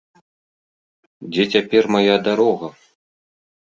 [1.35, 2.67] Дзе цяпер мая дарога!